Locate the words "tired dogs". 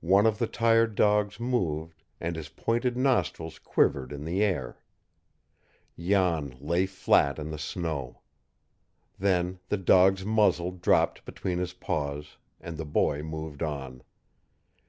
0.48-1.38